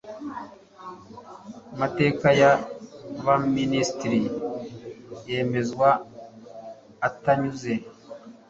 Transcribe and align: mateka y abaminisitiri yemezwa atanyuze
mateka 1.79 2.27
y 2.41 2.43
abaminisitiri 2.51 4.21
yemezwa 5.29 5.89
atanyuze 7.07 7.73